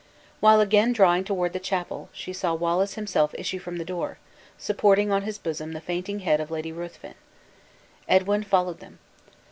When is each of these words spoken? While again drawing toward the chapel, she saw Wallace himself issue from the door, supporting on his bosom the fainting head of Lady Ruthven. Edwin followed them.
While 0.39 0.61
again 0.61 0.93
drawing 0.93 1.23
toward 1.25 1.53
the 1.53 1.59
chapel, 1.59 2.09
she 2.11 2.33
saw 2.33 2.55
Wallace 2.55 2.95
himself 2.95 3.35
issue 3.37 3.59
from 3.59 3.77
the 3.77 3.85
door, 3.85 4.17
supporting 4.57 5.11
on 5.11 5.21
his 5.21 5.37
bosom 5.37 5.73
the 5.73 5.79
fainting 5.79 6.21
head 6.21 6.39
of 6.41 6.49
Lady 6.49 6.71
Ruthven. 6.71 7.13
Edwin 8.09 8.41
followed 8.41 8.79
them. 8.79 8.97